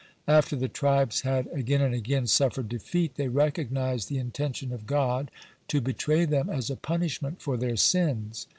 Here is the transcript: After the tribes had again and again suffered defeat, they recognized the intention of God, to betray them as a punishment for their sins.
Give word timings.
After 0.27 0.55
the 0.55 0.67
tribes 0.67 1.21
had 1.21 1.45
again 1.53 1.79
and 1.79 1.93
again 1.93 2.25
suffered 2.25 2.67
defeat, 2.67 3.17
they 3.17 3.27
recognized 3.27 4.09
the 4.09 4.17
intention 4.17 4.73
of 4.73 4.87
God, 4.87 5.29
to 5.67 5.79
betray 5.79 6.25
them 6.25 6.49
as 6.49 6.71
a 6.71 6.75
punishment 6.75 7.39
for 7.39 7.55
their 7.55 7.75
sins. 7.77 8.47